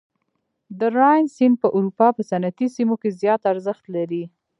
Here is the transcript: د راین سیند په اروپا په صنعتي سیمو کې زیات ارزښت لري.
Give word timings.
د 0.79 0.81
راین 0.97 1.25
سیند 1.35 1.55
په 1.63 1.67
اروپا 1.77 2.07
په 2.17 2.21
صنعتي 2.29 2.67
سیمو 2.75 2.95
کې 3.01 3.09
زیات 3.21 3.41
ارزښت 3.51 3.83
لري. 3.95 4.23